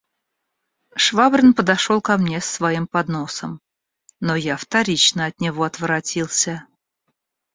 [0.95, 3.61] Швабрин подошел ко мне с своим подносом;
[4.19, 6.65] но я вторично от него отворотился.